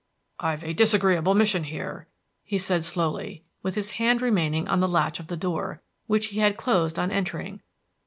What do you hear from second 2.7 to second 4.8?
slowly, with his hand remaining on